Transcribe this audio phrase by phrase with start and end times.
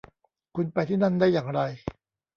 [0.55, 1.61] คุณไปที่นั่นได้อย่างไร